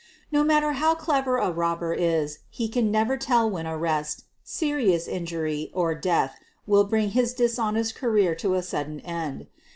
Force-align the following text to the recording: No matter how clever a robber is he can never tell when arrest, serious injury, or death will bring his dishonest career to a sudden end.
No 0.31 0.43
matter 0.43 0.71
how 0.71 0.95
clever 0.95 1.37
a 1.37 1.51
robber 1.51 1.93
is 1.93 2.39
he 2.49 2.67
can 2.67 2.89
never 2.89 3.17
tell 3.17 3.47
when 3.47 3.67
arrest, 3.67 4.23
serious 4.43 5.07
injury, 5.07 5.69
or 5.75 5.93
death 5.93 6.39
will 6.65 6.85
bring 6.85 7.11
his 7.11 7.35
dishonest 7.35 7.93
career 7.93 8.33
to 8.33 8.55
a 8.55 8.63
sudden 8.63 8.99
end. 9.01 9.45